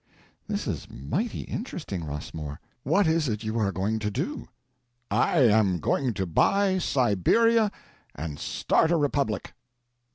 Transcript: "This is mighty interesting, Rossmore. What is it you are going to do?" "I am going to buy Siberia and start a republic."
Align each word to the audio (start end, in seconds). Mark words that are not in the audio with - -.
"This 0.47 0.65
is 0.65 0.89
mighty 0.89 1.41
interesting, 1.41 2.03
Rossmore. 2.03 2.59
What 2.81 3.05
is 3.05 3.29
it 3.29 3.43
you 3.43 3.59
are 3.59 3.71
going 3.71 3.99
to 3.99 4.09
do?" 4.09 4.47
"I 5.11 5.41
am 5.41 5.77
going 5.79 6.15
to 6.15 6.25
buy 6.25 6.79
Siberia 6.79 7.71
and 8.15 8.39
start 8.39 8.89
a 8.89 8.97
republic." 8.97 9.53